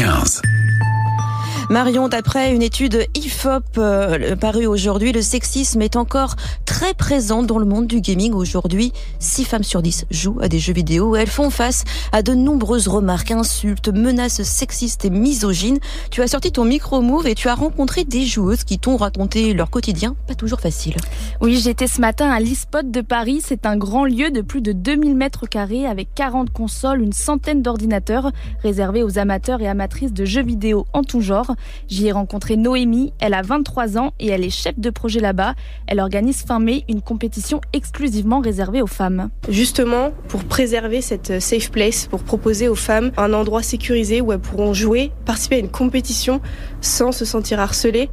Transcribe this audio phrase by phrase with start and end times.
[0.00, 0.40] 15.
[1.68, 6.36] Marion, d'après une étude IFOP euh, parue aujourd'hui, le sexisme est encore
[6.70, 8.32] très présent dans le monde du gaming.
[8.32, 11.82] Aujourd'hui, 6 femmes sur 10 jouent à des jeux vidéo et elles font face
[12.12, 15.80] à de nombreuses remarques, insultes, menaces sexistes et misogynes.
[16.12, 19.68] Tu as sorti ton micro-move et tu as rencontré des joueuses qui t'ont raconté leur
[19.68, 20.94] quotidien, pas toujours facile.
[21.40, 23.40] Oui, j'étais ce matin à l'eSpot de Paris.
[23.44, 27.62] C'est un grand lieu de plus de 2000 mètres carrés avec 40 consoles, une centaine
[27.62, 28.30] d'ordinateurs
[28.62, 31.56] réservés aux amateurs et amatrices de jeux vidéo en tout genre.
[31.88, 35.56] J'y ai rencontré Noémie, elle a 23 ans et elle est chef de projet là-bas.
[35.88, 39.30] Elle organise fin une compétition exclusivement réservée aux femmes.
[39.48, 44.40] Justement, pour préserver cette safe place, pour proposer aux femmes un endroit sécurisé où elles
[44.40, 46.40] pourront jouer, participer à une compétition
[46.80, 48.10] sans se sentir harcelées.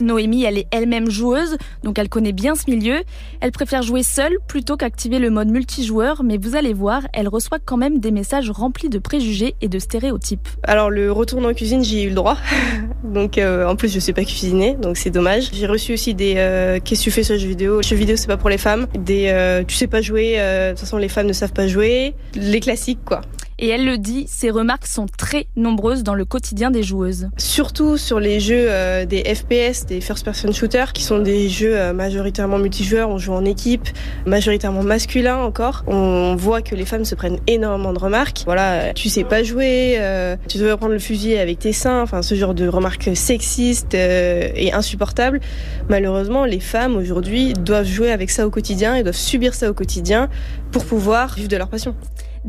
[0.00, 3.02] Noémie, elle est elle-même joueuse, donc elle connaît bien ce milieu.
[3.40, 7.58] Elle préfère jouer seule plutôt qu'activer le mode multijoueur, mais vous allez voir, elle reçoit
[7.64, 10.48] quand même des messages remplis de préjugés et de stéréotypes.
[10.62, 12.36] Alors le retour en cuisine, j'y ai eu le droit.
[13.04, 15.50] donc euh, en plus, je sais pas cuisiner, donc c'est dommage.
[15.52, 17.82] J'ai reçu aussi des euh, qu'est-ce que tu fais sur le jeu vidéo?
[17.82, 18.86] Jeu vidéo, c'est pas pour les femmes.
[18.98, 22.14] Des euh, tu sais pas jouer, de toute façon les femmes ne savent pas jouer.
[22.34, 23.20] Les classiques quoi.
[23.60, 27.28] Et elle le dit, ces remarques sont très nombreuses dans le quotidien des joueuses.
[27.38, 31.92] Surtout sur les jeux euh, des FPS, des first-person shooters, qui sont des jeux euh,
[31.92, 33.88] majoritairement multijoueurs, on joue en équipe,
[34.26, 35.82] majoritairement masculin encore.
[35.88, 38.42] On voit que les femmes se prennent énormément de remarques.
[38.44, 42.22] Voilà, tu sais pas jouer, euh, tu devrais prendre le fusil avec tes seins, enfin
[42.22, 45.40] ce genre de remarques sexistes et insupportables.
[45.88, 49.74] Malheureusement, les femmes aujourd'hui doivent jouer avec ça au quotidien et doivent subir ça au
[49.74, 50.28] quotidien
[50.70, 51.96] pour pouvoir vivre de leur passion.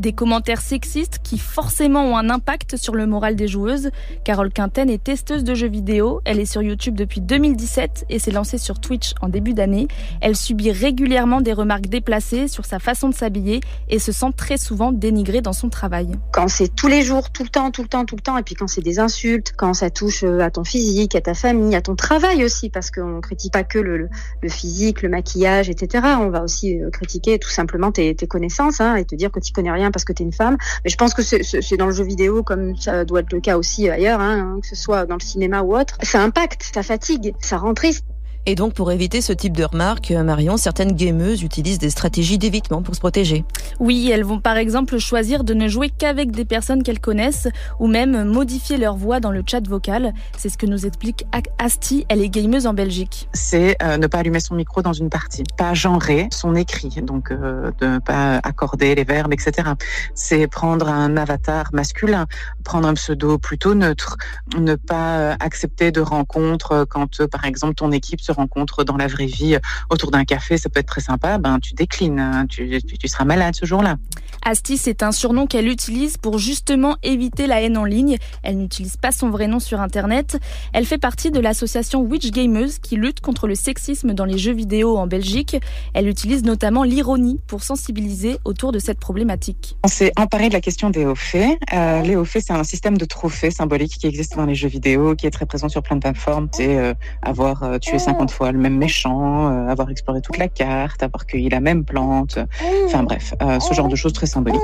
[0.00, 3.90] Des commentaires sexistes qui forcément ont un impact sur le moral des joueuses.
[4.24, 6.22] Carole Quinten est testeuse de jeux vidéo.
[6.24, 9.88] Elle est sur YouTube depuis 2017 et s'est lancée sur Twitch en début d'année.
[10.22, 14.56] Elle subit régulièrement des remarques déplacées sur sa façon de s'habiller et se sent très
[14.56, 16.08] souvent dénigrée dans son travail.
[16.32, 18.42] Quand c'est tous les jours, tout le temps, tout le temps, tout le temps, et
[18.42, 21.76] puis quand c'est des insultes, quand ça touche euh, à ton physique, à ta famille,
[21.76, 24.08] à ton travail aussi, parce qu'on critique pas que le,
[24.48, 26.06] physique, le maquillage, etc.
[26.20, 29.40] On va aussi euh, critiquer tout simplement tes, tes connaissances hein, et te dire que
[29.40, 30.56] tu connais rien parce que tu une femme.
[30.84, 33.56] Mais je pense que c'est dans le jeu vidéo comme ça doit être le cas
[33.56, 35.96] aussi ailleurs, hein, que ce soit dans le cinéma ou autre.
[36.02, 38.04] Ça impacte, ça fatigue, ça rend triste.
[38.50, 42.36] Et donc, pour éviter ce type de remarques, euh, Marion, certaines gameuses utilisent des stratégies
[42.36, 43.44] d'évitement pour se protéger.
[43.78, 47.46] Oui, elles vont par exemple choisir de ne jouer qu'avec des personnes qu'elles connaissent
[47.78, 50.14] ou même modifier leur voix dans le chat vocal.
[50.36, 51.26] C'est ce que nous explique
[51.58, 53.28] Asti, elle est gameuse en Belgique.
[53.32, 57.30] C'est euh, ne pas allumer son micro dans une partie, pas genrer son écrit, donc
[57.30, 59.68] euh, de ne pas accorder les verbes, etc.
[60.16, 62.26] C'est prendre un avatar masculin,
[62.64, 64.16] prendre un pseudo plutôt neutre,
[64.58, 69.26] ne pas accepter de rencontres quand, par exemple, ton équipe se rencontre dans la vraie
[69.26, 72.80] vie euh, autour d'un café, ça peut être très sympa, ben tu déclines, hein, tu,
[72.82, 73.96] tu, seras malade ce jour-là.
[74.44, 78.16] Asti, c'est un surnom qu'elle utilise pour justement éviter la haine en ligne.
[78.42, 80.38] Elle n'utilise pas son vrai nom sur Internet.
[80.72, 84.54] Elle fait partie de l'association Witch Gamers qui lutte contre le sexisme dans les jeux
[84.54, 85.56] vidéo en Belgique.
[85.92, 89.76] Elle utilise notamment l'ironie pour sensibiliser autour de cette problématique.
[89.84, 91.58] On s'est emparé de la question des hauts faits.
[91.74, 94.68] Euh, les hauts faits, c'est un système de trophées symboliques qui existe dans les jeux
[94.68, 96.48] vidéo, qui est très présent sur plein de plateformes.
[96.52, 100.48] C'est euh, avoir euh, tué 50 fois le même méchant, euh, avoir exploré toute la
[100.48, 102.38] carte, avoir cueilli la même plante,
[102.86, 104.60] enfin bref, euh, ce genre de choses très symboliques.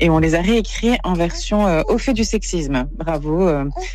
[0.00, 2.86] Et on les a réécrits en version euh, au fait du sexisme.
[2.96, 3.50] Bravo,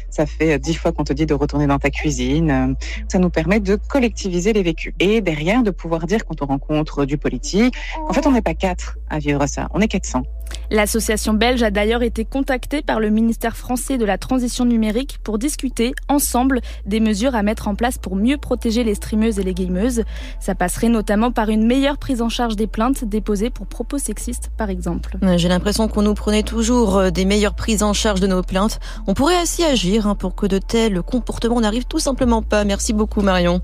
[0.09, 2.75] ça fait dix fois qu'on te dit de retourner dans ta cuisine.
[3.07, 4.93] Ça nous permet de collectiviser les vécus.
[4.99, 7.75] Et derrière, de pouvoir dire quand on rencontre du politique,
[8.07, 10.23] en fait, on n'est pas quatre à vivre ça, on est 400.
[10.69, 15.37] L'association belge a d'ailleurs été contactée par le ministère français de la transition numérique pour
[15.37, 19.53] discuter ensemble des mesures à mettre en place pour mieux protéger les streameuses et les
[19.53, 20.03] gameuses.
[20.39, 24.51] Ça passerait notamment par une meilleure prise en charge des plaintes déposées pour propos sexistes,
[24.57, 25.17] par exemple.
[25.37, 28.79] J'ai l'impression qu'on nous prenait toujours euh, des meilleures prises en charge de nos plaintes.
[29.07, 32.65] On pourrait ainsi agir hein, pour que de tels comportements n'arrivent tout simplement pas.
[32.65, 33.61] Merci beaucoup Marion.